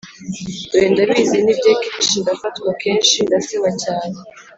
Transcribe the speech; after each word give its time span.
dore 0.71 0.87
ndabizi 0.93 1.37
nibye 1.45 1.73
kenshi 1.83 2.15
ndafatwa 2.23 2.69
kenshi 2.81 3.17
ndaseba 3.27 3.69
cyane 3.83 4.17